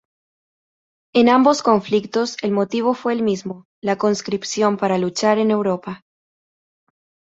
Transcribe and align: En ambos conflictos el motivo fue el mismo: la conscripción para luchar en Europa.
En 1.13 1.29
ambos 1.29 1.61
conflictos 1.61 2.37
el 2.41 2.51
motivo 2.53 2.95
fue 2.95 3.13
el 3.13 3.21
mismo: 3.21 3.65
la 3.83 3.99
conscripción 3.99 4.77
para 4.77 4.97
luchar 4.97 5.37
en 5.37 5.51
Europa. 5.51 6.01